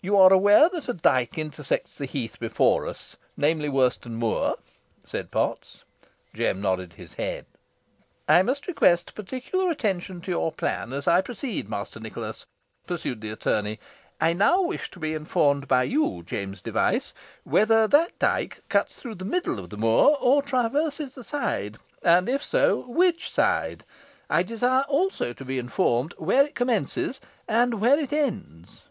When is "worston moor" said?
3.68-4.56